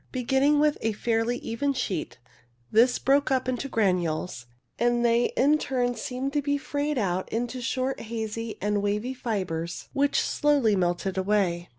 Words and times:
Beginning 0.11 0.57
with 0.59 0.79
a 0.81 0.93
fairly 0.93 1.37
even 1.37 1.73
sheet, 1.73 2.17
this 2.71 2.97
broke 2.97 3.29
up 3.29 3.47
into 3.47 3.69
granules, 3.69 4.47
and 4.79 5.05
they 5.05 5.25
in 5.37 5.59
turn 5.59 5.93
seemed 5.93 6.33
to 6.33 6.41
be 6.41 6.57
frayed 6.57 6.97
out 6.97 7.29
into 7.31 7.61
short 7.61 7.99
hazy 7.99 8.57
and 8.59 8.81
wavy 8.81 9.13
fibres 9.13 9.89
which 9.93 10.19
slowly 10.19 10.75
melted 10.75 11.19
away. 11.19 11.69